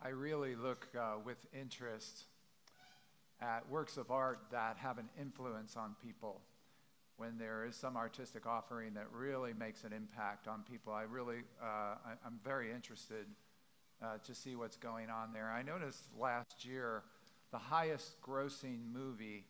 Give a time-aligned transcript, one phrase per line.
[0.00, 2.26] I really look uh, with interest
[3.40, 6.40] at works of art that have an influence on people.
[7.16, 11.38] When there is some artistic offering that really makes an impact on people, I really,
[11.60, 13.26] uh, I, am very interested
[14.00, 15.50] uh, to see what's going on there.
[15.50, 17.02] I noticed last year
[17.50, 19.46] the highest grossing movie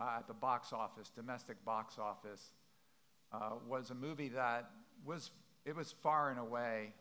[0.00, 2.52] uh, at the box office, domestic box office,
[3.34, 4.70] uh, was a movie that
[5.04, 5.30] was,
[5.66, 6.94] it was far and away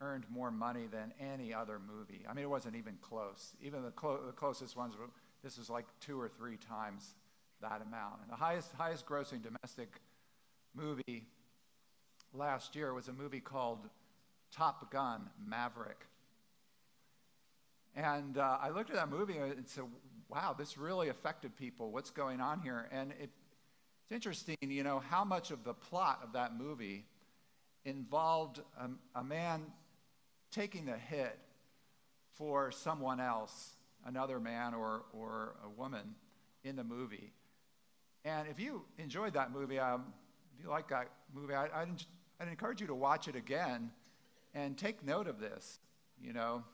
[0.00, 2.24] earned more money than any other movie.
[2.28, 3.54] I mean, it wasn't even close.
[3.62, 5.06] Even the, clo- the closest ones, were,
[5.42, 7.14] this was like two or three times
[7.62, 8.20] that amount.
[8.22, 9.88] And the highest, highest grossing domestic
[10.74, 11.26] movie
[12.34, 13.88] last year was a movie called
[14.52, 16.06] Top Gun Maverick.
[17.94, 19.84] And uh, I looked at that movie and said,
[20.28, 21.90] wow, this really affected people.
[21.90, 22.88] What's going on here?
[22.92, 23.30] And it,
[24.02, 27.06] it's interesting, you know, how much of the plot of that movie
[27.86, 29.62] involved a, a man
[30.50, 31.38] taking the hit
[32.34, 36.14] for someone else, another man or, or a woman
[36.64, 37.32] in the movie.
[38.24, 40.12] And if you enjoyed that movie, um,
[40.56, 41.88] if you like that movie, I, I'd,
[42.40, 43.90] I'd encourage you to watch it again
[44.54, 45.78] and take note of this.
[46.20, 46.64] You know,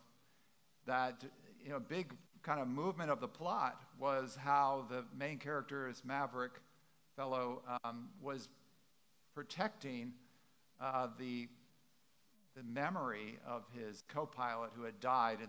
[0.86, 1.24] that
[1.64, 6.52] you know, big kind of movement of the plot was how the main character's Maverick
[7.16, 8.48] fellow um, was
[9.34, 10.12] protecting
[10.80, 11.48] uh, the
[12.56, 15.48] the memory of his co pilot who had died, and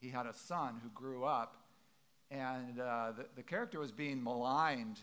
[0.00, 1.56] he had a son who grew up.
[2.30, 4.98] And uh, the, the character was being maligned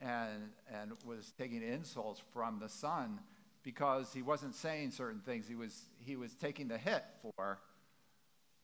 [0.00, 3.20] and, and was taking insults from the son
[3.62, 5.46] because he wasn't saying certain things.
[5.46, 7.58] He was, he was taking the hit for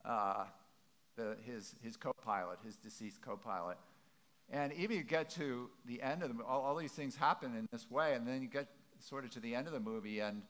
[0.05, 0.45] uh,
[1.17, 3.79] the, his, his co pilot, his deceased co pilot.
[4.51, 7.67] And even you get to the end of the all, all these things happen in
[7.71, 8.67] this way, and then you get
[8.99, 10.43] sort of to the end of the movie, and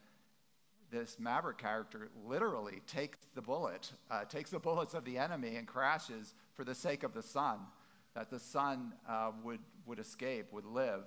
[0.91, 5.67] this Maverick character literally takes the bullet, uh, takes the bullets of the enemy and
[5.67, 7.59] crashes for the sake of the son,
[8.15, 11.03] that the son uh, would, would escape, would live.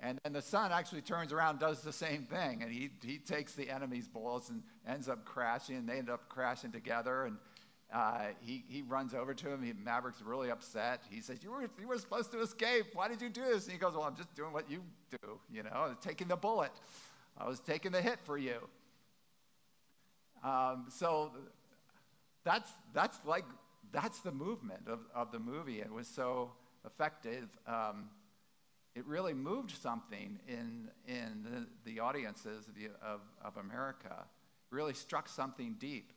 [0.00, 3.54] And then the son actually turns around does the same thing, and he, he takes
[3.54, 7.24] the enemy's bullets and ends up crashing, and they end up crashing together.
[7.24, 7.36] And
[7.92, 9.62] uh, he, he runs over to him.
[9.62, 11.02] He, Maverick's really upset.
[11.08, 12.86] He says, you were, you were supposed to escape.
[12.92, 13.64] Why did you do this?
[13.64, 15.38] And he goes, Well, I'm just doing what you do.
[15.52, 16.72] You know, taking the bullet.
[17.38, 18.68] I was taking the hit for you.
[20.44, 21.32] Um, so
[22.44, 23.46] that's, that's like,
[23.92, 25.80] that's the movement of, of the movie.
[25.80, 26.52] It was so
[26.84, 27.48] effective.
[27.66, 28.10] Um,
[28.94, 34.14] it really moved something in, in the, the audiences of, the, of, of America.
[34.18, 36.12] It really struck something deep.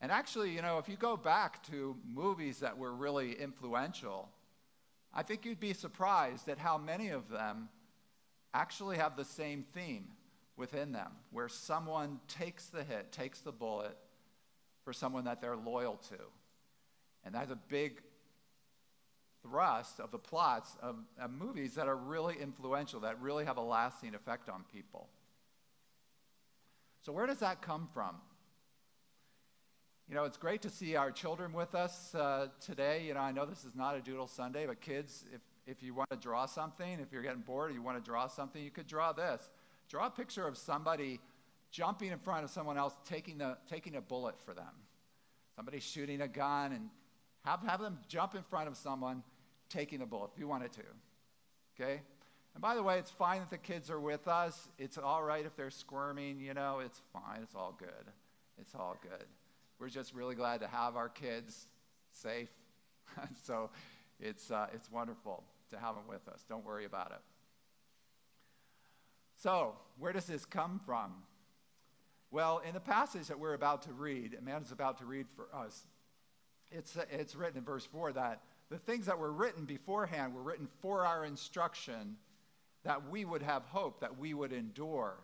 [0.00, 4.30] And actually, you know, if you go back to movies that were really influential,
[5.12, 7.68] I think you'd be surprised at how many of them
[8.54, 10.06] actually have the same theme
[10.60, 13.96] within them, where someone takes the hit, takes the bullet
[14.84, 16.18] for someone that they're loyal to.
[17.24, 18.00] And that's a big
[19.42, 23.62] thrust of the plots of, of, movies that are really influential, that really have a
[23.62, 25.08] lasting effect on people.
[27.02, 28.16] So, where does that come from?
[30.08, 33.04] You know, it's great to see our children with us uh, today.
[33.06, 35.94] You know, I know this is not a Doodle Sunday, but kids, if, if you
[35.94, 38.70] want to draw something, if you're getting bored or you want to draw something, you
[38.70, 39.48] could draw this.
[39.90, 41.20] Draw a picture of somebody
[41.72, 44.72] jumping in front of someone else, taking, the, taking a bullet for them.
[45.56, 46.88] Somebody shooting a gun, and
[47.44, 49.22] have, have them jump in front of someone
[49.68, 50.82] taking a bullet if you wanted to.
[51.78, 52.00] Okay?
[52.54, 54.68] And by the way, it's fine that the kids are with us.
[54.78, 57.40] It's all right if they're squirming, you know, it's fine.
[57.42, 58.12] It's all good.
[58.60, 59.26] It's all good.
[59.78, 61.66] We're just really glad to have our kids
[62.12, 62.50] safe.
[63.42, 63.70] so
[64.20, 66.44] it's, uh, it's wonderful to have them with us.
[66.48, 67.20] Don't worry about it.
[69.42, 71.14] So, where does this come from?
[72.30, 75.86] Well, in the passage that we're about to read, Amanda's about to read for us,
[76.70, 80.68] it's, it's written in verse 4 that the things that were written beforehand were written
[80.80, 82.16] for our instruction,
[82.84, 85.14] that we would have hope, that we would endure.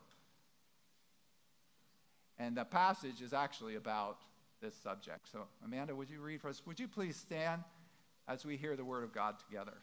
[2.38, 4.22] And the passage is actually about
[4.62, 5.28] this subject.
[5.30, 6.62] So, Amanda, would you read for us?
[6.64, 7.62] Would you please stand
[8.26, 9.74] as we hear the word of God together?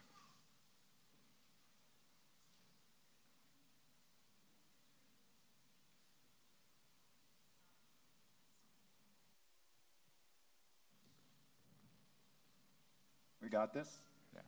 [13.53, 13.99] Got this?
[14.33, 14.41] Yeah.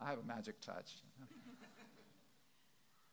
[0.00, 0.94] I have a magic touch.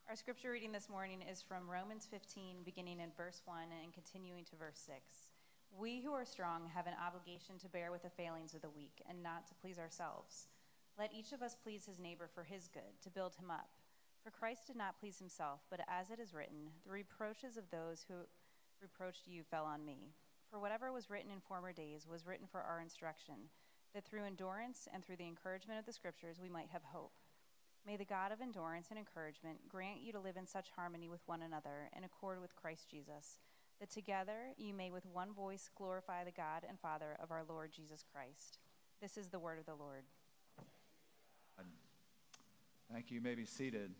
[0.10, 4.46] Our scripture reading this morning is from Romans 15, beginning in verse 1 and continuing
[4.46, 4.98] to verse 6.
[5.78, 9.04] We who are strong have an obligation to bear with the failings of the weak
[9.08, 10.48] and not to please ourselves.
[10.98, 13.70] Let each of us please his neighbor for his good, to build him up.
[14.24, 18.08] For Christ did not please himself, but as it is written, the reproaches of those
[18.08, 18.16] who
[18.82, 20.16] reproached you fell on me.
[20.50, 23.36] For whatever was written in former days was written for our instruction,
[23.96, 27.14] that through endurance and through the encouragement of the Scriptures we might have hope.
[27.88, 31.22] May the God of endurance and encouragement grant you to live in such harmony with
[31.26, 33.40] one another in accord with Christ Jesus,
[33.80, 37.72] that together you may with one voice glorify the God and Father of our Lord
[37.72, 38.60] Jesus Christ.
[39.02, 40.04] This is the word of the Lord.
[42.92, 43.16] Thank you.
[43.16, 43.92] You may be seated.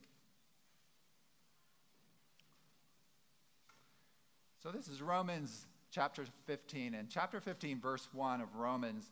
[4.62, 6.94] So, this is Romans chapter 15.
[6.94, 9.12] And chapter 15, verse 1 of Romans,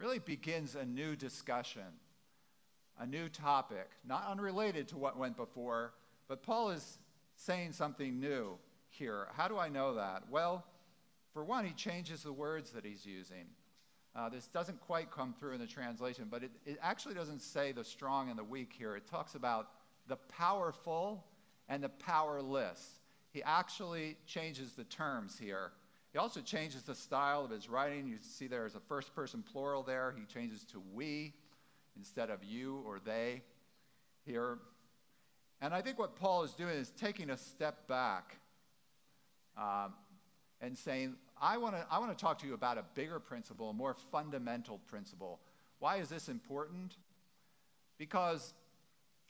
[0.00, 1.82] really begins a new discussion,
[2.98, 5.92] a new topic, not unrelated to what went before,
[6.26, 6.98] but Paul is
[7.36, 8.58] saying something new
[8.88, 9.28] here.
[9.34, 10.24] How do I know that?
[10.30, 10.64] Well,
[11.32, 13.46] for one, he changes the words that he's using.
[14.16, 17.72] Uh, this doesn't quite come through in the translation, but it, it actually doesn't say
[17.72, 18.96] the strong and the weak here.
[18.96, 19.68] It talks about
[20.08, 21.24] the powerful
[21.68, 23.00] and the powerless.
[23.32, 25.72] He actually changes the terms here.
[26.12, 28.08] He also changes the style of his writing.
[28.08, 30.14] You see there's a first person plural there.
[30.18, 31.34] He changes to we
[31.96, 33.42] instead of you or they
[34.26, 34.58] here.
[35.60, 38.38] And I think what Paul is doing is taking a step back
[39.56, 39.94] um,
[40.60, 43.74] and saying, I want to I wanna talk to you about a bigger principle, a
[43.74, 45.40] more fundamental principle.
[45.78, 46.96] Why is this important?
[47.98, 48.52] Because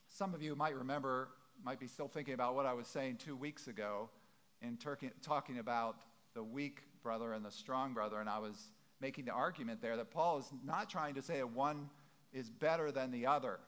[0.08, 1.28] some of you might remember
[1.64, 4.08] might be still thinking about what I was saying two weeks ago
[4.62, 5.96] in Turkey, talking about
[6.34, 10.10] the weak brother and the strong brother, and I was making the argument there that
[10.10, 11.88] Paul is not trying to say that one
[12.32, 13.58] is better than the other.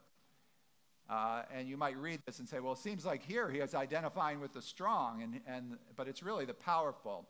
[1.08, 3.74] Uh, and you might read this and say, well, it seems like here he is
[3.74, 7.26] identifying with the strong, and, and, but it's really the powerful.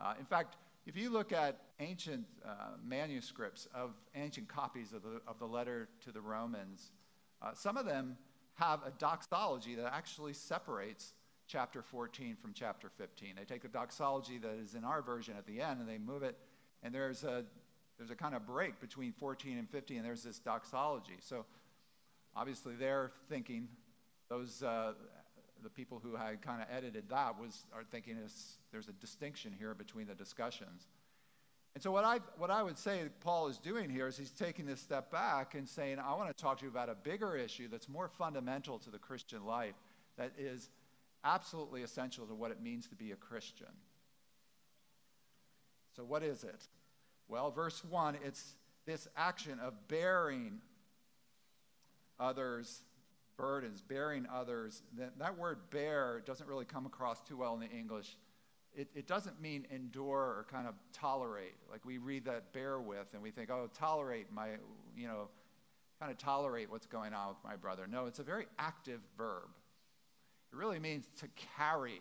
[0.00, 0.56] Uh, in fact,
[0.86, 5.88] if you look at ancient uh, manuscripts of ancient copies of the, of the letter
[6.04, 6.92] to the Romans,
[7.42, 8.16] uh, some of them
[8.54, 11.14] have a doxology that actually separates
[11.48, 13.34] chapter 14 from chapter 15.
[13.36, 16.22] They take the doxology that is in our version at the end and they move
[16.22, 16.36] it,
[16.82, 17.44] and there's a,
[17.96, 21.16] there's a kind of break between 14 and 15, and there's this doxology.
[21.20, 21.46] So
[22.36, 23.68] obviously they're thinking,
[24.28, 24.92] those, uh,
[25.62, 28.16] the people who had kind of edited that was, are thinking
[28.70, 30.86] there's a distinction here between the discussions.
[31.74, 34.66] And so, what I, what I would say Paul is doing here is he's taking
[34.66, 37.68] this step back and saying, I want to talk to you about a bigger issue
[37.68, 39.74] that's more fundamental to the Christian life,
[40.16, 40.70] that is
[41.24, 43.66] absolutely essential to what it means to be a Christian.
[45.96, 46.68] So, what is it?
[47.28, 48.54] Well, verse 1, it's
[48.86, 50.60] this action of bearing
[52.18, 52.82] others'
[53.36, 54.82] burdens, bearing others.
[54.96, 58.16] That, that word bear doesn't really come across too well in the English
[58.78, 61.54] it, it doesn't mean endure or kind of tolerate.
[61.70, 64.50] Like we read that bear with and we think, oh, tolerate my,
[64.96, 65.28] you know,
[65.98, 67.88] kind of tolerate what's going on with my brother.
[67.90, 69.48] No, it's a very active verb.
[70.52, 72.00] It really means to carry.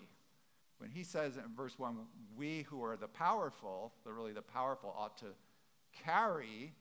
[0.78, 1.98] When he says in verse 1,
[2.36, 5.28] we who are the powerful, the really the powerful, ought to
[6.06, 6.74] carry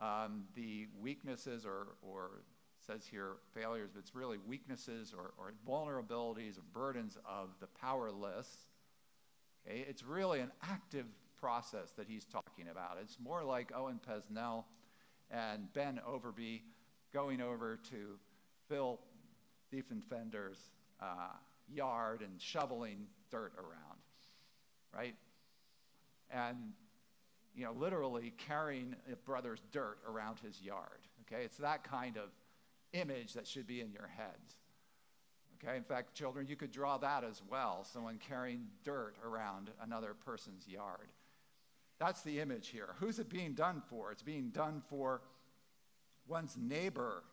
[0.00, 2.42] um, the weaknesses or, or
[2.86, 8.68] says here failures, but it's really weaknesses or, or vulnerabilities or burdens of the powerless
[9.68, 9.84] Okay?
[9.88, 11.06] It's really an active
[11.40, 12.98] process that he's talking about.
[13.00, 14.64] It's more like Owen Pesnell
[15.30, 16.62] and Ben Overby
[17.12, 18.18] going over to
[18.68, 18.98] Phil
[19.72, 20.58] Diefenfender's
[21.00, 21.36] uh,
[21.72, 23.98] yard and shoveling dirt around,
[24.94, 25.14] right?
[26.30, 26.72] And,
[27.54, 31.44] you know, literally carrying a brother's dirt around his yard, okay?
[31.44, 32.30] It's that kind of
[32.92, 34.56] image that should be in your heads.
[35.62, 40.14] Okay, in fact, children, you could draw that as well someone carrying dirt around another
[40.14, 41.08] person's yard.
[41.98, 42.90] That's the image here.
[43.00, 44.12] Who's it being done for?
[44.12, 45.20] It's being done for
[46.28, 47.24] one's neighbor,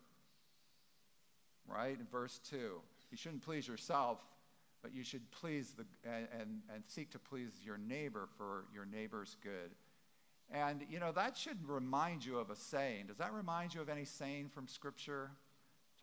[1.67, 1.97] right?
[1.99, 2.81] In verse 2.
[3.11, 4.19] You shouldn't please yourself,
[4.81, 9.35] but you should please the, and, and, seek to please your neighbor for your neighbor's
[9.41, 9.71] good.
[10.51, 13.07] And, you know, that should remind you of a saying.
[13.07, 15.31] Does that remind you of any saying from Scripture?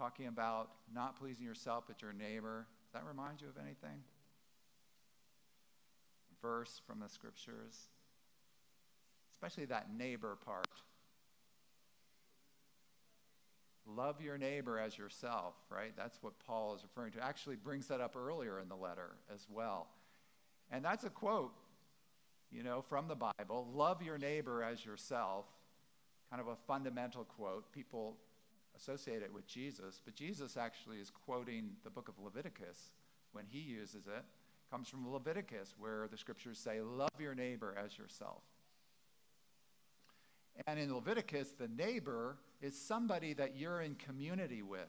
[0.02, 2.66] talking about not pleasing yourself but your neighbor.
[2.85, 4.02] Does that remind you of anything?
[6.40, 7.88] Verse from the scriptures,
[9.30, 10.66] especially that neighbor part.
[13.86, 15.92] Love your neighbor as yourself, right?
[15.96, 17.24] That's what Paul is referring to.
[17.24, 19.88] Actually, brings that up earlier in the letter as well.
[20.70, 21.52] And that's a quote,
[22.50, 23.68] you know, from the Bible.
[23.74, 25.46] Love your neighbor as yourself.
[26.30, 27.72] Kind of a fundamental quote.
[27.72, 28.16] People
[28.76, 32.92] associate it with Jesus, but Jesus actually is quoting the book of Leviticus
[33.32, 34.10] when he uses it.
[34.10, 34.24] it
[34.70, 38.42] comes from Leviticus, where the scriptures say, Love your neighbor as yourself.
[40.66, 44.80] And in Leviticus, the neighbor is somebody that you're in community with,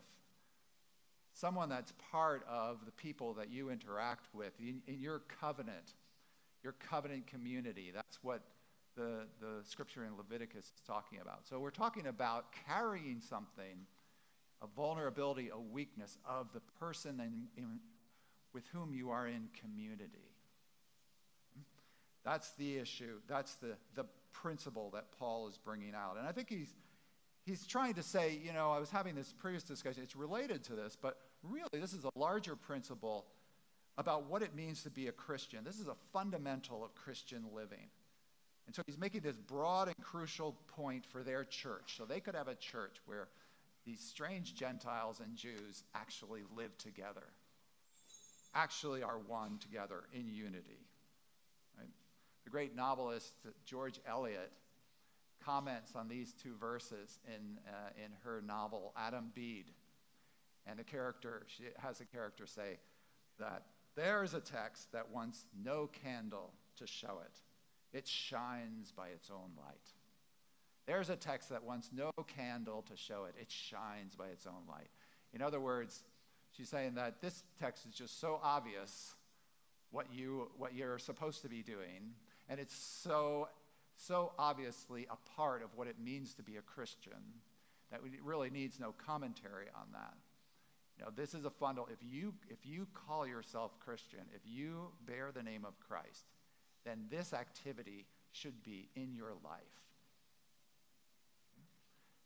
[1.34, 5.94] someone that's part of the people that you interact with in, in your covenant.
[6.64, 7.92] your covenant community.
[7.94, 8.42] That's what
[8.96, 11.48] the, the scripture in Leviticus is talking about.
[11.48, 13.86] So we're talking about carrying something,
[14.62, 17.80] a vulnerability, a weakness of the person in, in,
[18.54, 20.32] with whom you are in community.
[21.56, 21.64] Hmm?
[22.24, 23.20] That's the issue.
[23.28, 26.18] That's the, the principle that Paul is bringing out.
[26.18, 26.74] And I think he's,
[27.46, 30.74] he's trying to say, you know, I was having this previous discussion, it's related to
[30.74, 33.26] this, but really this is a larger principle
[33.98, 35.64] about what it means to be a Christian.
[35.64, 37.88] This is a fundamental of Christian living.
[38.66, 41.96] And so he's making this broad and crucial point for their church.
[41.98, 43.28] So they could have a church where
[43.86, 47.26] these strange Gentiles and Jews actually live together,
[48.56, 50.80] actually are one together in unity.
[52.44, 53.34] The great novelist
[53.66, 54.52] George Eliot
[55.44, 59.72] comments on these two verses in, uh, in her novel, Adam Bede.
[60.66, 62.80] And the character, she has a character say
[63.40, 63.64] that
[63.96, 67.98] there is a text that wants no candle to show it.
[67.98, 69.94] It shines by its own light.
[70.86, 73.36] There's a text that wants no candle to show it.
[73.40, 74.90] It shines by its own light.
[75.34, 76.04] In other words,
[76.52, 79.16] she's saying that this text is just so obvious
[79.92, 82.16] what you what you're supposed to be doing,
[82.50, 83.48] and it's so
[83.96, 87.42] so obviously a part of what it means to be a Christian
[87.92, 90.16] that it really needs no commentary on that.
[90.98, 91.90] You know, this is a fundal.
[91.92, 96.26] If you if you call yourself Christian, if you bear the name of Christ,
[96.86, 99.62] then this activity should be in your life.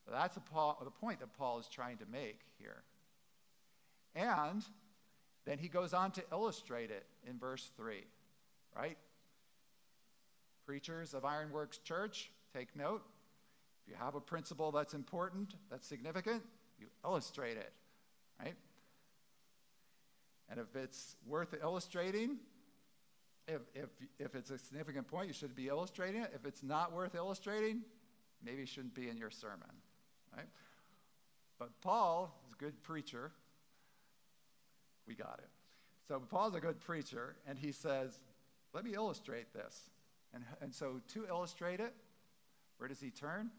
[0.09, 2.83] That's Paul, the point that Paul is trying to make here.
[4.15, 4.63] And
[5.45, 8.03] then he goes on to illustrate it in verse 3,
[8.75, 8.97] right?
[10.67, 13.01] Preachers of Iron Works Church, take note.
[13.81, 16.43] If you have a principle that's important, that's significant,
[16.77, 17.71] you illustrate it,
[18.37, 18.53] right?
[20.49, 22.39] And if it's worth illustrating,
[23.47, 23.85] if, if,
[24.19, 26.33] if it's a significant point, you should be illustrating it.
[26.35, 27.83] If it's not worth illustrating,
[28.43, 29.71] maybe it shouldn't be in your sermon,
[30.35, 30.47] right?
[31.59, 33.31] But Paul is a good preacher.
[35.07, 35.49] We got it.
[36.09, 38.19] So Paul's a good preacher, and he says,
[38.73, 39.89] let me illustrate this.
[40.33, 41.93] And, and so to illustrate it,
[42.77, 43.49] where does he turn?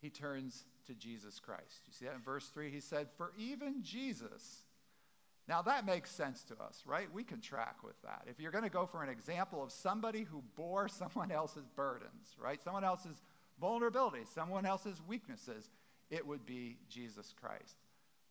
[0.00, 1.82] He turns to Jesus Christ.
[1.86, 2.70] You see that in verse 3?
[2.70, 4.62] He said, For even Jesus,
[5.48, 7.10] now, that makes sense to us, right?
[7.10, 8.24] We can track with that.
[8.26, 12.36] If you're going to go for an example of somebody who bore someone else's burdens,
[12.38, 12.62] right?
[12.62, 13.22] Someone else's
[13.60, 15.70] vulnerabilities, someone else's weaknesses,
[16.10, 17.76] it would be Jesus Christ,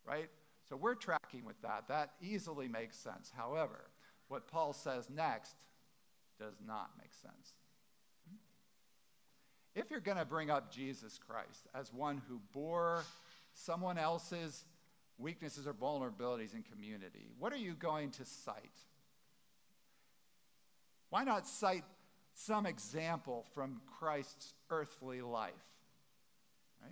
[0.06, 0.30] right?
[0.70, 1.88] So we're tracking with that.
[1.88, 3.32] That easily makes sense.
[3.36, 3.89] However,
[4.27, 5.56] what Paul says next
[6.39, 7.54] does not make sense.
[9.77, 13.03] If you're going to bring up Jesus Christ as one who bore
[13.53, 14.65] someone else's
[15.19, 17.29] weaknesses or vulnerabilities in community?
[17.38, 18.55] What are you going to cite?
[21.12, 21.84] Why not cite
[22.34, 25.53] some example from Christ's earthly life?
[26.81, 26.91] Right?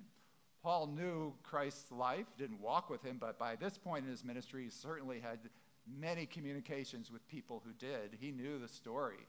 [0.62, 4.66] Paul knew Christ's life, didn't walk with him, but by this point in his ministry,
[4.66, 5.40] he certainly had
[5.88, 8.18] many communications with people who did.
[8.20, 9.26] He knew the story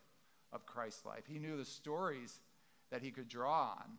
[0.53, 2.39] of Christ's life, he knew the stories
[2.91, 3.99] that he could draw on.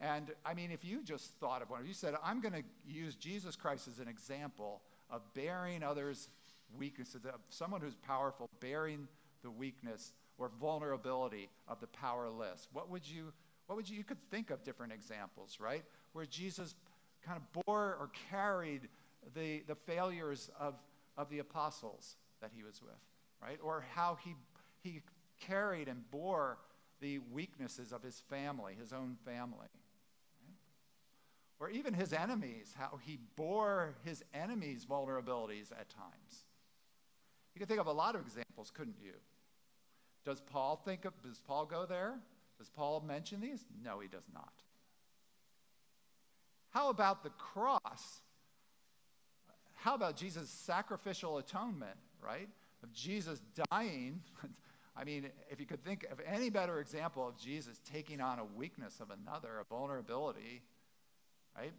[0.00, 2.62] And I mean, if you just thought of one, if you said, I'm going to
[2.86, 6.28] use Jesus Christ as an example of bearing others'
[6.76, 9.08] weaknesses, of someone who's powerful, bearing
[9.42, 13.32] the weakness or vulnerability of the powerless, what would you,
[13.66, 15.84] what would you, you could think of different examples, right?
[16.12, 16.74] Where Jesus
[17.24, 18.82] kind of bore or carried
[19.34, 20.74] the, the failures of,
[21.16, 22.92] of the apostles that he was with,
[23.42, 23.58] right?
[23.62, 24.34] Or how he,
[24.82, 25.00] he
[25.40, 26.58] carried and bore
[27.00, 29.68] the weaknesses of his family, his own family
[31.58, 36.44] or even his enemies, how he bore his enemies' vulnerabilities at times.
[37.54, 39.14] You can think of a lot of examples, couldn't you?
[40.24, 42.18] Does Paul think of, does Paul go there?
[42.58, 43.64] Does Paul mention these?
[43.82, 44.52] No, he does not.
[46.70, 48.20] How about the cross?
[49.74, 52.48] How about Jesus' sacrificial atonement, right?
[52.82, 54.20] Of Jesus dying.
[54.96, 58.44] I mean, if you could think of any better example of Jesus taking on a
[58.44, 60.62] weakness of another, a vulnerability,
[61.56, 61.72] right?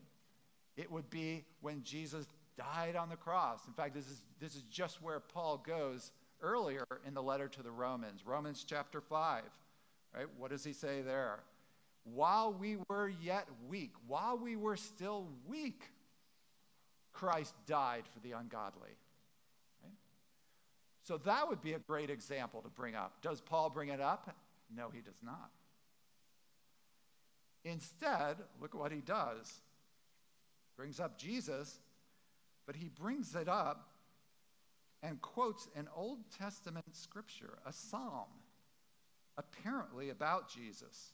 [0.75, 3.61] It would be when Jesus died on the cross.
[3.67, 7.63] In fact, this is, this is just where Paul goes earlier in the letter to
[7.63, 9.43] the Romans, Romans chapter 5,
[10.15, 10.27] right?
[10.37, 11.39] What does he say there?
[12.03, 15.89] While we were yet weak, while we were still weak,
[17.13, 18.91] Christ died for the ungodly.
[21.07, 23.21] So that would be a great example to bring up.
[23.21, 24.35] Does Paul bring it up?
[24.75, 25.51] No, he does not.
[27.63, 29.61] Instead, look at what he does
[30.75, 31.79] brings up Jesus,
[32.65, 33.89] but he brings it up
[35.01, 38.27] and quotes an Old Testament scripture, a psalm.
[39.37, 41.13] apparently about Jesus.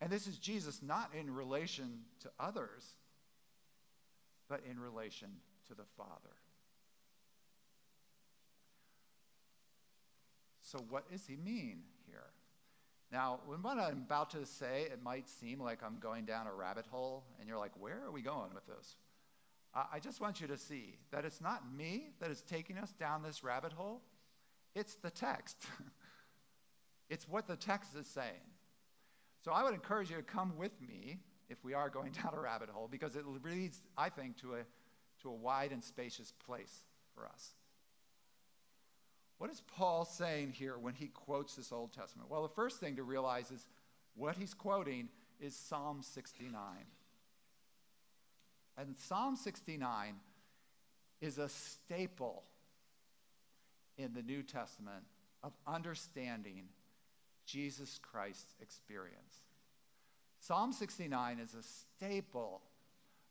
[0.00, 2.94] And this is Jesus not in relation to others,
[4.48, 5.28] but in relation
[5.66, 6.36] to the Father.
[10.70, 12.26] So, what does he mean here?
[13.10, 16.52] Now, when what I'm about to say, it might seem like I'm going down a
[16.52, 18.96] rabbit hole, and you're like, where are we going with this?
[19.74, 23.22] I just want you to see that it's not me that is taking us down
[23.22, 24.02] this rabbit hole,
[24.74, 25.56] it's the text.
[27.08, 28.52] it's what the text is saying.
[29.42, 32.40] So I would encourage you to come with me if we are going down a
[32.40, 34.58] rabbit hole, because it leads, I think, to a,
[35.22, 36.84] to a wide and spacious place
[37.14, 37.54] for us.
[39.38, 42.28] What is Paul saying here when he quotes this Old Testament?
[42.28, 43.66] Well, the first thing to realize is
[44.14, 45.08] what he's quoting
[45.40, 46.52] is Psalm 69.
[48.76, 50.14] And Psalm 69
[51.20, 52.44] is a staple
[53.96, 55.04] in the New Testament
[55.42, 56.68] of understanding
[57.46, 59.44] Jesus Christ's experience.
[60.40, 62.62] Psalm 69 is a staple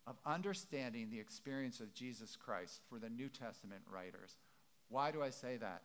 [0.06, 4.38] of understanding the experience of Jesus Christ for the New Testament writers.
[4.90, 5.82] Why do I say that?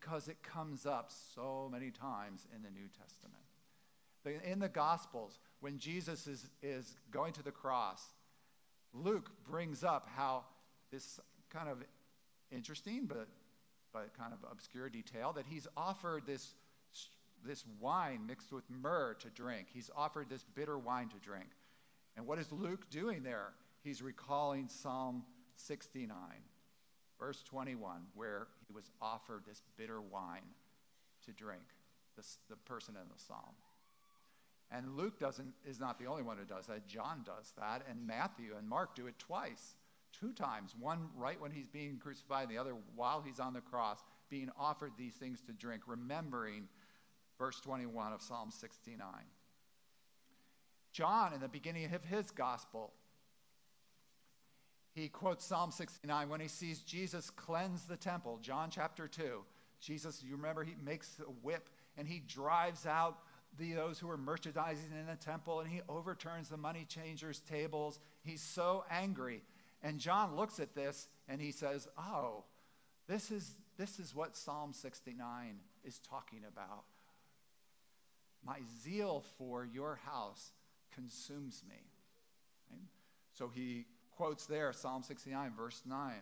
[0.00, 4.44] Because it comes up so many times in the New Testament.
[4.44, 8.02] In the Gospels, when Jesus is, is going to the cross,
[8.92, 10.44] Luke brings up how
[10.90, 11.78] this kind of
[12.50, 13.28] interesting but,
[13.92, 16.54] but kind of obscure detail that he's offered this,
[17.46, 19.68] this wine mixed with myrrh to drink.
[19.72, 21.50] He's offered this bitter wine to drink.
[22.16, 23.52] And what is Luke doing there?
[23.84, 25.22] He's recalling Psalm
[25.54, 26.16] 69
[27.24, 30.42] verse 21, where he was offered this bitter wine
[31.24, 31.62] to drink,
[32.16, 33.54] this, the person in the psalm.
[34.70, 36.86] And Luke doesn't, is not the only one who does that.
[36.86, 39.76] John does that, and Matthew and Mark do it twice,
[40.12, 40.74] two times.
[40.78, 44.50] One right when he's being crucified, and the other while he's on the cross, being
[44.58, 46.68] offered these things to drink, remembering
[47.38, 49.00] verse 21 of Psalm 69.
[50.92, 52.92] John, in the beginning of his gospel,
[54.94, 59.42] he quotes Psalm 69 when he sees Jesus cleanse the temple, John chapter 2.
[59.80, 63.18] Jesus, you remember, he makes a whip and he drives out
[63.58, 67.98] the, those who are merchandising in the temple and he overturns the money changers' tables.
[68.22, 69.42] He's so angry.
[69.82, 72.44] And John looks at this and he says, Oh,
[73.08, 76.84] this is, this is what Psalm 69 is talking about.
[78.46, 80.52] My zeal for your house
[80.94, 81.82] consumes me.
[83.32, 86.12] So he quotes there Psalm 69, verse 9.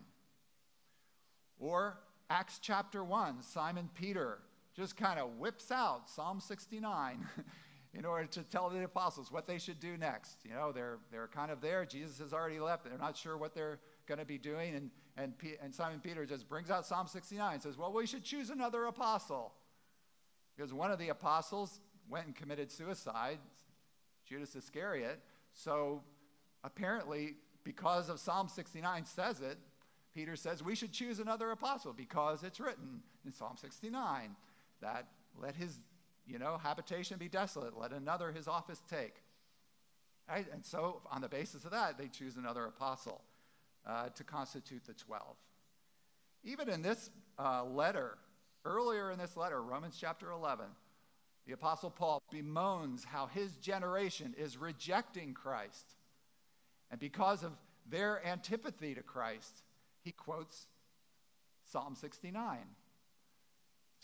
[1.58, 1.98] Or
[2.30, 4.38] Acts chapter 1, Simon Peter
[4.74, 7.26] just kind of whips out Psalm 69
[7.94, 10.38] in order to tell the apostles what they should do next.
[10.44, 11.84] You know, they're, they're kind of there.
[11.84, 12.84] Jesus has already left.
[12.84, 14.74] They're not sure what they're going to be doing.
[14.74, 18.06] And, and, P- and Simon Peter just brings out Psalm 69 and says, Well, we
[18.06, 19.52] should choose another apostle.
[20.56, 23.38] Because one of the apostles went and committed suicide,
[24.26, 25.20] Judas Iscariot.
[25.52, 26.02] So
[26.64, 29.58] apparently, because of Psalm 69 says it,
[30.14, 34.36] Peter says we should choose another apostle because it's written in Psalm 69
[34.80, 35.08] that
[35.40, 35.78] let his
[36.26, 39.14] you know habitation be desolate, let another his office take.
[40.28, 40.46] Right?
[40.52, 43.22] And so on the basis of that, they choose another apostle
[43.86, 45.22] uh, to constitute the 12.
[46.44, 48.18] Even in this uh, letter,
[48.64, 50.66] earlier in this letter, Romans chapter 11,
[51.46, 55.96] the apostle Paul bemoans how his generation is rejecting Christ
[56.92, 57.52] and because of
[57.90, 59.62] their antipathy to Christ,
[60.02, 60.66] he quotes
[61.64, 62.58] Psalm 69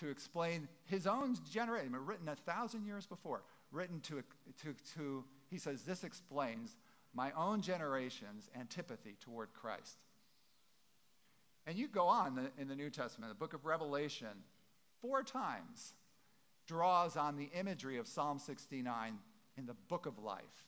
[0.01, 4.23] to explain his own generation, written a thousand years before, written to,
[4.63, 6.77] to, to, he says, this explains
[7.13, 9.99] my own generation's antipathy toward Christ.
[11.67, 14.29] And you go on in the New Testament, the book of Revelation,
[15.03, 15.93] four times
[16.67, 19.19] draws on the imagery of Psalm 69
[19.59, 20.65] in the book of life.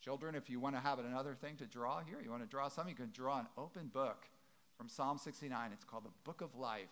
[0.00, 2.68] Children, if you want to have another thing to draw here, you want to draw
[2.68, 4.24] something, you can draw an open book
[4.78, 5.70] from Psalm 69.
[5.72, 6.88] It's called the Book of Life.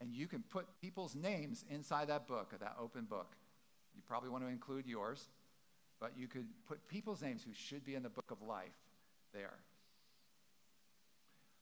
[0.00, 3.34] And you can put people's names inside that book, that open book.
[3.94, 5.28] You probably want to include yours,
[5.98, 8.76] but you could put people's names who should be in the book of life
[9.32, 9.54] there.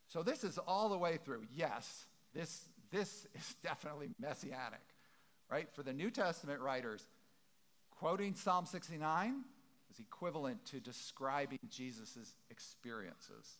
[0.08, 1.42] So this is all the way through.
[1.54, 4.82] Yes, this, this is definitely messianic,
[5.48, 5.68] right?
[5.72, 7.06] For the New Testament writers,
[7.92, 9.44] quoting Psalm 69
[9.94, 13.58] is equivalent to describing Jesus' experiences.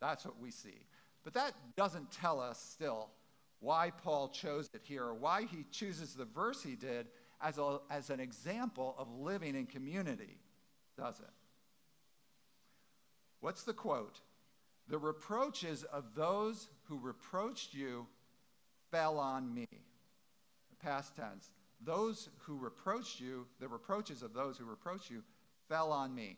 [0.00, 0.86] That's what we see.
[1.24, 3.10] But that doesn't tell us still
[3.58, 7.08] why Paul chose it here or why he chooses the verse he did
[7.42, 10.38] as, a, as an example of living in community,
[10.96, 11.26] does it?
[13.40, 14.20] What's the quote?
[14.88, 18.06] The reproaches of those who reproached you
[18.90, 19.66] fell on me.
[20.82, 21.50] Past tense.
[21.82, 25.22] those who reproached you, the reproaches of those who reproached you,
[25.70, 26.36] fell on me.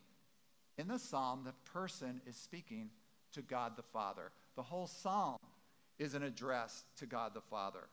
[0.78, 2.90] In the psalm, the person is speaking
[3.32, 4.30] to God the Father.
[4.54, 5.38] The whole psalm
[5.98, 7.88] is an address to God the Father.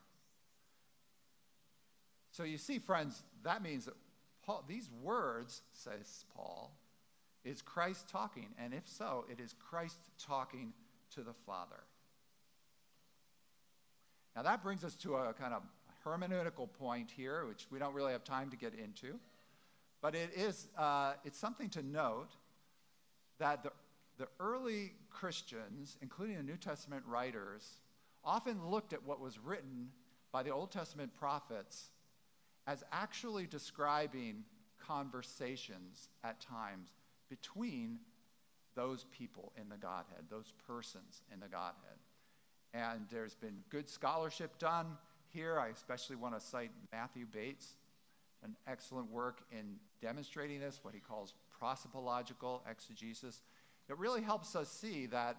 [2.30, 3.94] So you see, friends, that means that
[4.44, 6.76] Paul, these words, says Paul,
[7.44, 8.48] is Christ talking.
[8.62, 10.72] And if so, it is Christ talking
[11.14, 11.82] to the Father.
[14.36, 15.62] Now that brings us to a kind of
[16.04, 19.18] hermeneutical point here, which we don't really have time to get into.
[20.02, 22.30] But it is, uh, it's something to note
[23.38, 23.72] that the,
[24.18, 27.80] the early Christians, including the New Testament writers,
[28.24, 29.90] often looked at what was written
[30.32, 31.90] by the Old Testament prophets
[32.66, 34.44] as actually describing
[34.78, 36.90] conversations at times
[37.28, 37.98] between
[38.74, 41.98] those people in the Godhead, those persons in the Godhead.
[42.72, 44.96] And there's been good scholarship done
[45.28, 45.58] here.
[45.58, 47.74] I especially want to cite Matthew Bates,
[48.42, 53.42] an excellent work in demonstrating this, what he calls prosopological exegesis.
[53.88, 55.36] It really helps us see that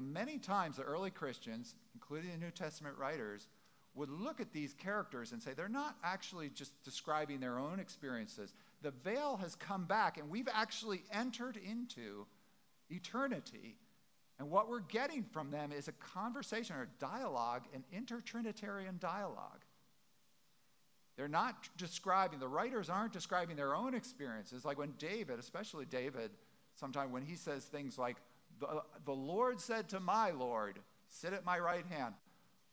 [0.00, 3.48] many times the early Christians, including the New Testament writers,
[3.94, 8.54] would look at these characters and say they're not actually just describing their own experiences.
[8.80, 12.26] The veil has come back, and we've actually entered into
[12.90, 13.76] eternity.
[14.38, 19.61] And what we're getting from them is a conversation or dialogue, an intertrinitarian dialogue.
[21.16, 24.64] They're not describing, the writers aren't describing their own experiences.
[24.64, 26.30] Like when David, especially David,
[26.74, 28.16] sometimes when he says things like,
[28.60, 30.78] the, the Lord said to my Lord,
[31.12, 32.14] Sit at my right hand.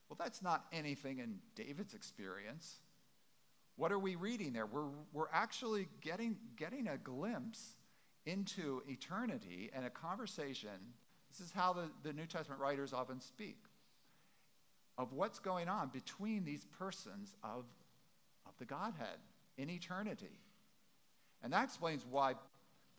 [0.08, 2.80] Well, that's not anything in David's experience.
[3.76, 4.66] What are we reading there?
[4.66, 7.76] We're, we're actually getting, getting a glimpse
[8.26, 10.70] into eternity and a conversation.
[11.30, 13.58] This is how the, the New Testament writers often speak
[14.98, 17.66] of what's going on between these persons of, of
[18.60, 19.18] the Godhead
[19.58, 20.40] in eternity.
[21.42, 22.36] And that explains why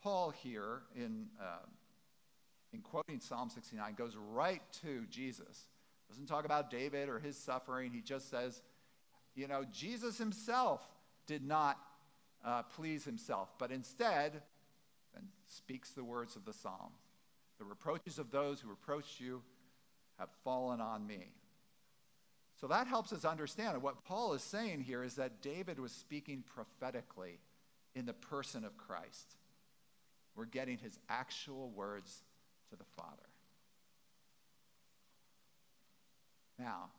[0.03, 1.66] Paul here in, uh,
[2.73, 5.66] in quoting Psalm 69 goes right to Jesus
[6.11, 7.92] doesn't talk about David or his suffering.
[7.92, 8.62] He just says,
[9.37, 10.83] you know, Jesus himself
[11.27, 11.79] did not
[12.44, 14.42] uh, please himself, but instead,
[15.14, 16.90] and speaks the words of the psalm
[17.59, 19.42] The reproaches of those who reproached you
[20.18, 21.29] have fallen on me.
[22.61, 23.75] So that helps us understand.
[23.75, 27.38] And what Paul is saying here is that David was speaking prophetically
[27.94, 29.37] in the person of Christ.
[30.37, 32.23] We're getting his actual words
[32.70, 33.16] to the Father.
[36.59, 36.90] Now,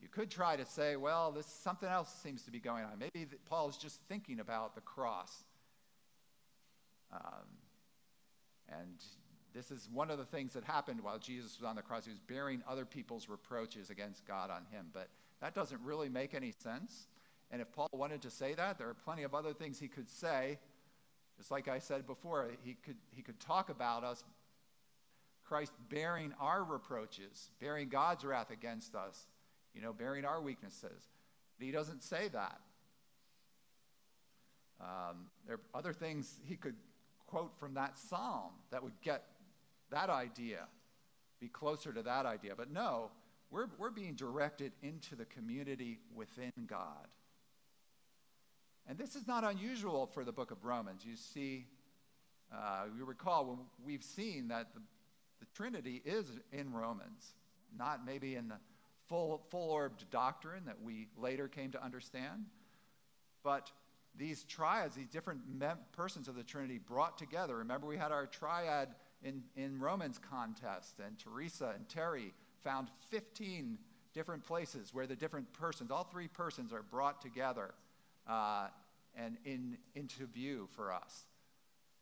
[0.00, 2.98] you could try to say, well, this something else seems to be going on.
[2.98, 5.32] Maybe Paul is just thinking about the cross.
[7.10, 7.46] Um,
[8.68, 9.02] and
[9.56, 12.04] this is one of the things that happened while Jesus was on the cross.
[12.04, 14.88] He was bearing other people's reproaches against God on him.
[14.92, 15.08] But
[15.40, 17.08] that doesn't really make any sense.
[17.50, 20.10] And if Paul wanted to say that, there are plenty of other things he could
[20.10, 20.58] say.
[21.38, 24.24] Just like I said before, he could, he could talk about us
[25.44, 29.26] Christ bearing our reproaches, bearing God's wrath against us,
[29.74, 31.08] you know, bearing our weaknesses.
[31.58, 32.60] But he doesn't say that.
[34.80, 36.74] Um, there are other things he could
[37.26, 39.24] quote from that psalm that would get
[39.90, 40.66] that idea,
[41.40, 42.54] be closer to that idea.
[42.56, 43.10] But no,
[43.50, 47.06] we're, we're being directed into the community within God.
[48.88, 51.04] And this is not unusual for the book of Romans.
[51.04, 51.66] You see,
[52.52, 54.80] uh, you recall when we've seen that the
[55.40, 57.34] the Trinity is in Romans,
[57.76, 58.56] not maybe in the
[59.08, 62.46] full, full orbed doctrine that we later came to understand,
[63.42, 63.70] but
[64.18, 65.40] these triads, these different
[65.92, 67.56] persons of the Trinity brought together.
[67.56, 68.88] Remember, we had our triad
[69.22, 73.78] in, in Romans contest, and Teresa and Terry found 15
[74.14, 77.74] different places where the different persons, all three persons, are brought together
[78.28, 78.68] uh,
[79.16, 81.26] and in, into view for us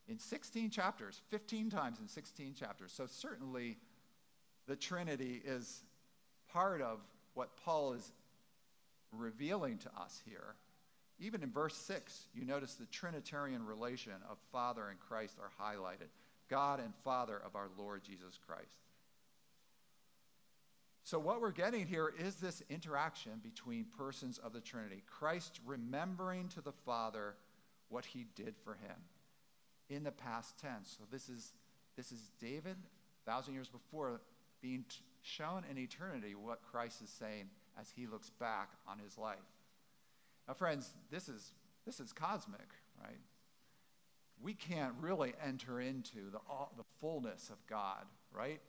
[0.08, 2.92] in 16 chapters, 15 times in 16 chapters.
[2.92, 3.78] So certainly
[4.66, 5.82] the Trinity is
[6.52, 7.00] part of
[7.34, 8.12] what Paul is
[9.12, 10.56] revealing to us here.
[11.18, 16.08] Even in verse 6, you notice the Trinitarian relation of Father and Christ are highlighted
[16.48, 18.84] God and Father of our Lord Jesus Christ.
[21.02, 26.48] So, what we're getting here is this interaction between persons of the Trinity Christ remembering
[26.48, 27.34] to the Father
[27.88, 28.96] what he did for him
[29.88, 30.96] in the past tense.
[30.98, 31.52] So this is,
[31.96, 32.76] this is David,
[33.26, 34.20] a thousand years before,
[34.62, 34.84] being
[35.22, 39.38] shown in eternity what Christ is saying as he looks back on his life.
[40.48, 41.52] Now, friends, this is,
[41.86, 42.68] this is cosmic,
[43.02, 43.18] right?
[44.42, 48.60] We can't really enter into the, all, the fullness of God, right?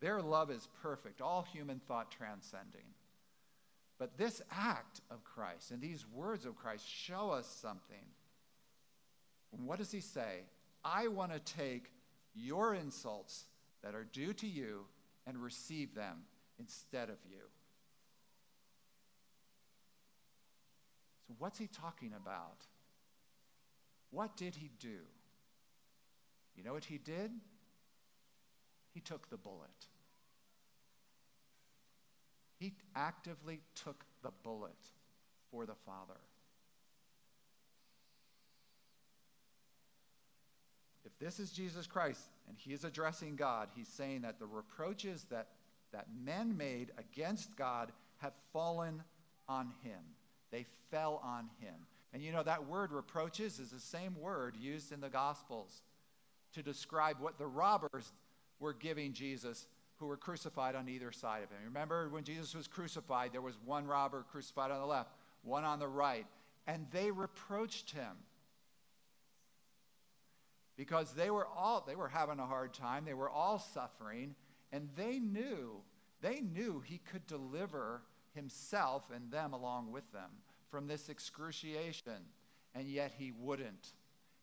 [0.00, 2.94] Their love is perfect, all human thought transcending.
[3.98, 8.06] But this act of Christ and these words of Christ show us something.
[9.66, 10.44] what does he say?
[10.82, 11.90] I want to take
[12.34, 13.44] your insults
[13.82, 14.86] that are due to you
[15.26, 16.22] and receive them
[16.58, 17.40] instead of you.
[21.26, 22.66] So, what's he talking about?
[24.10, 24.98] What did he do?
[26.56, 27.30] You know what he did?
[28.92, 29.86] He took the bullet.
[32.58, 34.76] He actively took the bullet
[35.50, 36.20] for the Father.
[41.04, 45.24] If this is Jesus Christ and he is addressing God, he's saying that the reproaches
[45.30, 45.48] that,
[45.92, 49.02] that men made against God have fallen
[49.48, 50.00] on him.
[50.50, 51.74] They fell on him.
[52.12, 55.82] And you know, that word reproaches is the same word used in the Gospels
[56.54, 58.12] to describe what the robbers
[58.58, 61.58] were giving Jesus who were crucified on either side of him.
[61.64, 65.10] Remember when Jesus was crucified, there was one robber crucified on the left,
[65.42, 66.26] one on the right,
[66.66, 68.16] and they reproached him
[70.80, 74.34] because they were all they were having a hard time they were all suffering
[74.72, 75.72] and they knew
[76.22, 78.00] they knew he could deliver
[78.34, 80.30] himself and them along with them
[80.70, 82.24] from this excruciation
[82.74, 83.94] and yet he wouldn't.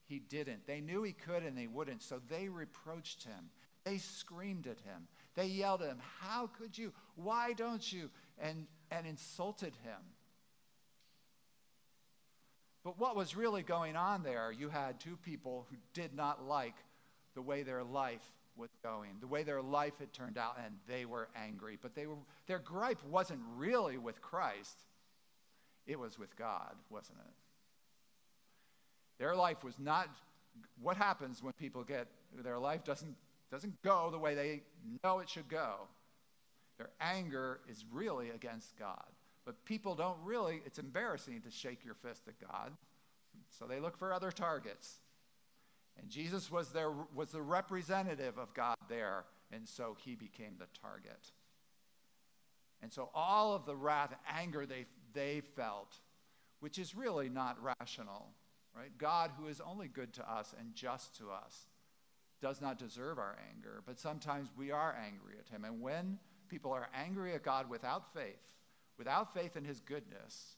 [0.06, 0.68] He didn't.
[0.68, 3.50] They knew he could and they wouldn't so they reproached him.
[3.84, 5.08] They screamed at him.
[5.36, 6.94] They yelled at him how could you?
[7.16, 8.10] Why don't you?
[8.40, 10.00] and and insulted him.
[12.84, 16.76] But what was really going on there, you had two people who did not like
[17.36, 18.24] the way their life
[18.56, 21.78] was going, the way their life had turned out, and they were angry.
[21.80, 22.16] But they were,
[22.48, 24.86] their gripe wasn't really with Christ,
[25.88, 27.34] it was with God, wasn't it?
[29.20, 30.10] Their life was not
[30.82, 32.08] what happens when people get
[32.44, 33.16] their life doesn't
[33.52, 34.62] doesn't go the way they
[35.04, 35.88] know it should go.
[36.78, 39.06] Their anger is really against God.
[39.46, 42.74] But people don't really, it's embarrassing to shake your fist at God.
[43.58, 44.98] So they look for other targets.
[45.98, 50.68] And Jesus was, there, was the representative of God there, and so he became the
[50.80, 51.32] target.
[52.84, 54.86] And so all of the wrath, anger they,
[55.18, 55.96] they felt,
[56.60, 58.28] which is really not rational,
[58.76, 58.96] right?
[59.00, 61.66] God, who is only good to us and just to us,
[62.40, 65.66] does not deserve our anger, but sometimes we are angry at him.
[65.66, 68.38] And when people are angry at God without faith,
[69.00, 70.56] without faith in his goodness,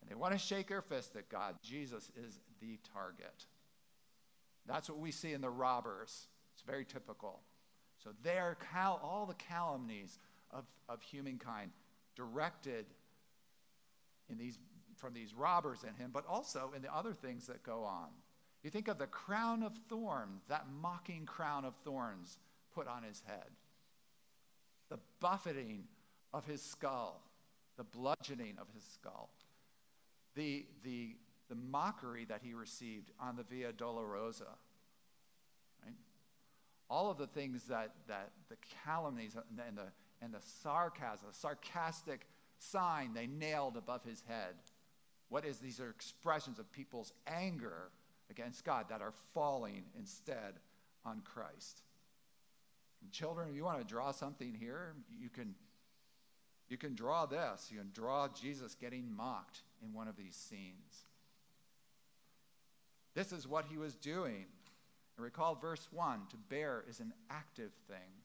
[0.00, 3.46] and they want to shake their fist at God, Jesus is the target.
[4.66, 6.26] That's what we see in the robbers.
[6.54, 7.40] It's very typical.
[8.02, 10.18] So they're cal- all the calumnies
[10.50, 11.70] of, of humankind
[12.16, 12.86] directed
[14.32, 14.58] in these,
[14.96, 18.08] from these robbers in him, but also in the other things that go on.
[18.62, 22.38] You think of the crown of thorns, that mocking crown of thorns
[22.74, 23.50] put on his head,
[24.88, 25.84] the buffeting
[26.32, 27.22] of his skull,
[27.76, 29.30] the bludgeoning of his skull,
[30.34, 31.16] the, the,
[31.48, 34.56] the mockery that he received on the Via Dolorosa.
[36.88, 39.86] All of the things that, that the calumnies and the,
[40.20, 42.26] and the sarcasm, the sarcastic
[42.70, 44.54] sign they nailed above his head.
[45.28, 47.90] What is these are expressions of people's anger
[48.30, 50.54] against God that are falling instead
[51.04, 51.82] on Christ.
[53.02, 55.54] And children, if you want to draw something here, you can
[56.68, 57.68] you can draw this.
[57.70, 61.04] You can draw Jesus getting mocked in one of these scenes.
[63.14, 64.46] This is what he was doing.
[65.16, 68.22] And recall verse 1 to bear is an active thing,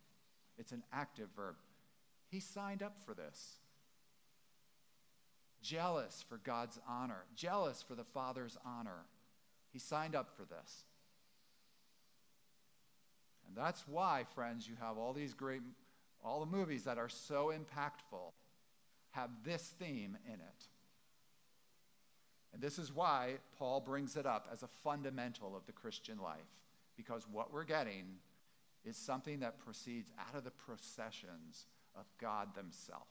[0.57, 1.55] it's an active verb.
[2.29, 3.57] He signed up for this.
[5.67, 9.05] Jealous for God's honor, jealous for the Father's honor.
[9.73, 10.85] He signed up for this.
[13.45, 15.61] And that's why, friends, you have all these great
[16.23, 18.31] all the movies that are so impactful
[19.11, 20.67] have this theme in it.
[22.53, 26.39] And this is why Paul brings it up as a fundamental of the Christian life,
[26.95, 28.05] because what we're getting
[28.83, 33.05] is something that proceeds out of the processions of God themselves.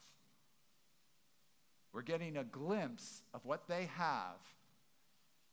[1.96, 4.36] We're getting a glimpse of what they have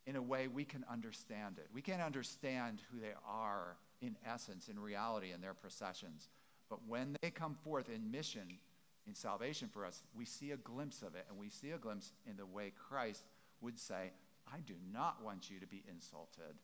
[0.06, 1.70] in a way we can understand it.
[1.74, 6.28] We can understand who they are in essence, in reality, in their processions.
[6.70, 8.60] But when they come forth in mission,
[9.08, 12.12] in salvation for us, we see a glimpse of it, and we see a glimpse
[12.30, 13.24] in the way Christ
[13.62, 14.12] would say,
[14.46, 16.60] I do not want you to be insulted.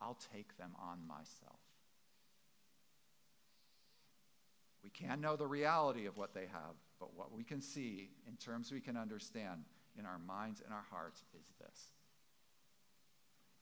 [0.00, 1.60] I'll take them on myself.
[5.00, 8.36] We can know the reality of what they have, but what we can see in
[8.36, 9.64] terms we can understand
[9.98, 11.92] in our minds and our hearts is this.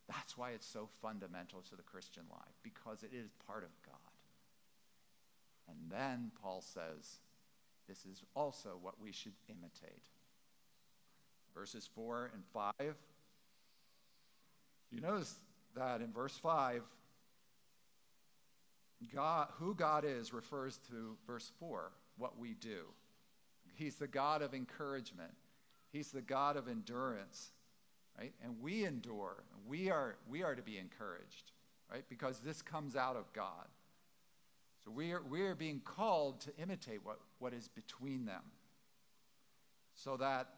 [0.09, 3.97] That's why it's so fundamental to the Christian life, because it is part of God.
[5.69, 7.19] And then Paul says,
[7.89, 10.09] this is also what we should imitate.
[11.55, 12.43] verses 4 and
[12.79, 12.95] 5.
[14.91, 15.35] You notice
[15.75, 16.83] that in verse 5,
[19.15, 22.85] God, who God is refers to verse 4, what we do.
[23.75, 25.33] He's the God of encouragement.
[25.93, 27.51] He's the God of endurance,
[28.19, 28.33] right?
[28.43, 29.45] And we endure.
[29.67, 31.53] We are, we are to be encouraged,
[31.91, 32.05] right?
[32.09, 33.69] Because this comes out of God.
[34.85, 38.43] So we are, we are being called to imitate what, what is between them.
[39.95, 40.49] So that,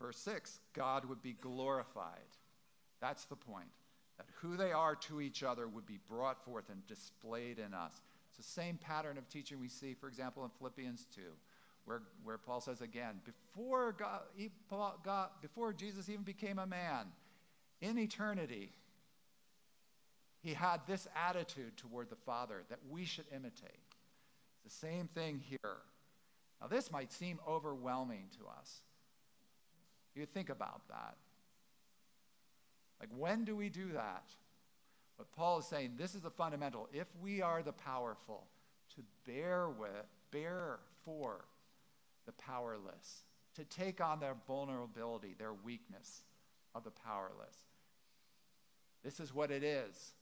[0.00, 2.20] verse 6, God would be glorified.
[3.00, 3.68] That's the point.
[4.18, 8.00] That who they are to each other would be brought forth and displayed in us.
[8.28, 11.22] It's the same pattern of teaching we see, for example, in Philippians 2
[11.86, 14.22] where, where Paul says again, before, God,
[15.04, 17.06] God, before Jesus even became a man,
[17.80, 18.72] in eternity,
[20.42, 23.70] he had this attitude toward the Father that we should imitate.
[24.64, 25.78] It's the same thing here.
[26.60, 28.80] Now, this might seem overwhelming to us.
[30.14, 31.16] You think about that.
[33.00, 34.24] Like, when do we do that?
[35.18, 36.88] But Paul is saying this is a fundamental.
[36.92, 38.46] If we are the powerful,
[38.94, 39.90] to bear with,
[40.30, 41.44] bear for
[42.26, 46.22] the powerless, to take on their vulnerability, their weakness
[46.74, 47.56] of the powerless.
[49.02, 50.12] This is what it is.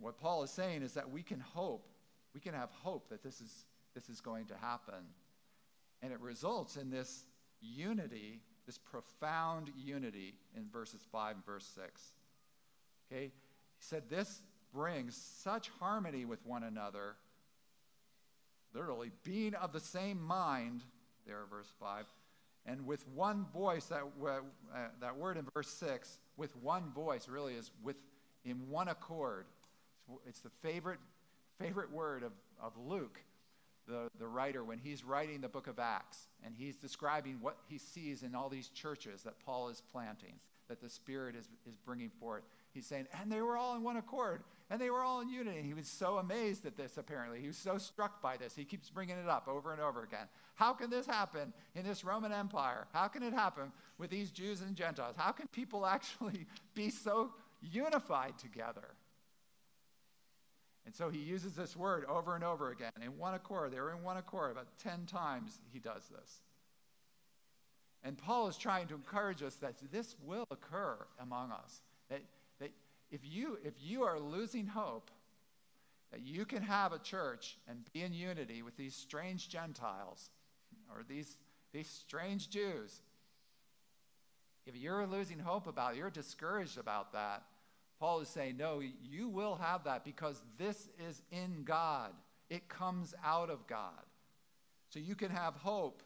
[0.00, 1.88] What Paul is saying is that we can hope,
[2.32, 5.02] we can have hope that this is, this is going to happen.
[6.00, 7.24] And it results in this
[7.60, 12.12] unity, this profound unity in verses 5 and verse 6.
[13.10, 13.24] Okay?
[13.24, 13.32] He
[13.80, 14.42] said this
[14.74, 17.16] brings such harmony with one another
[18.74, 20.82] literally, being of the same mind,
[21.26, 22.04] there, verse 5,
[22.66, 24.38] and with one voice, that, uh,
[25.00, 27.96] that word in verse 6, with one voice really is with
[28.44, 29.46] in one accord.
[30.26, 31.00] It's the favorite,
[31.58, 33.20] favorite word of, of Luke,
[33.88, 37.78] the, the writer, when he's writing the book of Acts, and he's describing what he
[37.78, 40.34] sees in all these churches that Paul is planting,
[40.68, 42.42] that the Spirit is, is bringing forth.
[42.72, 45.58] He's saying, and they were all in one accord and they were all in unity.
[45.58, 47.40] And he was so amazed at this, apparently.
[47.40, 48.54] He was so struck by this.
[48.54, 50.26] He keeps bringing it up over and over again.
[50.54, 52.86] How can this happen in this Roman Empire?
[52.92, 55.14] How can it happen with these Jews and Gentiles?
[55.16, 57.30] How can people actually be so
[57.62, 58.94] unified together?
[60.86, 62.92] And so he uses this word over and over again.
[63.02, 64.52] In one accord, they were in one accord.
[64.52, 66.40] About 10 times he does this.
[68.02, 71.82] And Paul is trying to encourage us that this will occur among us.
[72.08, 72.22] That
[73.10, 75.10] if you, if you are losing hope
[76.10, 80.30] that you can have a church and be in unity with these strange Gentiles
[80.90, 81.36] or these,
[81.72, 83.00] these strange Jews,
[84.66, 87.42] if you're losing hope about it, you're discouraged about that,
[87.98, 92.12] Paul is saying, no, you will have that because this is in God.
[92.48, 94.04] It comes out of God.
[94.88, 96.02] So you can have hope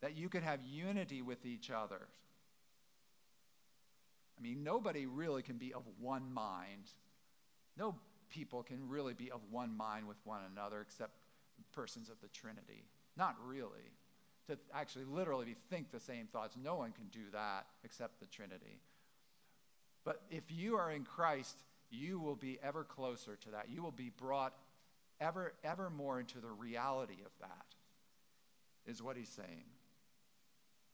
[0.00, 2.08] that you can have unity with each other.
[4.38, 6.90] I mean, nobody really can be of one mind.
[7.78, 7.94] No
[8.30, 11.12] people can really be of one mind with one another except
[11.72, 12.84] persons of the Trinity.
[13.16, 13.92] Not really.
[14.48, 18.80] To actually literally think the same thoughts, no one can do that except the Trinity.
[20.04, 21.56] But if you are in Christ,
[21.90, 23.68] you will be ever closer to that.
[23.70, 24.54] You will be brought
[25.20, 27.66] ever, ever more into the reality of that,
[28.86, 29.64] is what he's saying.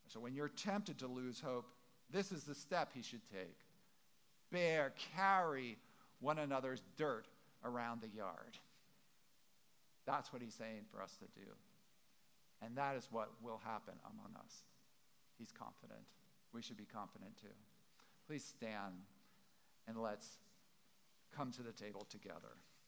[0.09, 1.67] So when you're tempted to lose hope,
[2.11, 3.57] this is the step he should take
[4.51, 5.79] bear, carry
[6.19, 7.27] one another's dirt
[7.65, 8.59] around the yard.
[10.07, 11.47] That's what he's saying for us to do.
[12.63, 14.65] And that is what will happen among us.
[15.39, 16.01] He's confident.
[16.53, 17.49] We should be confident too.
[18.31, 18.95] Please stand
[19.89, 20.39] and let's
[21.37, 22.55] come to the table together.